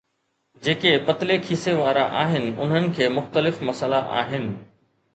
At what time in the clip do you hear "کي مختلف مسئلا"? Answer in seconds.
2.99-4.05